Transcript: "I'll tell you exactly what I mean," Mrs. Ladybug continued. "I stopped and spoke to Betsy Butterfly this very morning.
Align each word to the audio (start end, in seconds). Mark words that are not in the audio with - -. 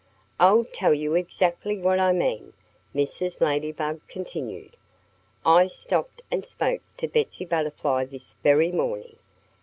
"I'll 0.39 0.63
tell 0.65 0.95
you 0.95 1.13
exactly 1.13 1.77
what 1.77 1.99
I 1.99 2.11
mean," 2.11 2.53
Mrs. 2.95 3.39
Ladybug 3.39 4.01
continued. 4.07 4.75
"I 5.45 5.67
stopped 5.67 6.23
and 6.31 6.43
spoke 6.43 6.81
to 6.97 7.07
Betsy 7.07 7.45
Butterfly 7.45 8.05
this 8.05 8.33
very 8.41 8.71
morning. 8.71 9.17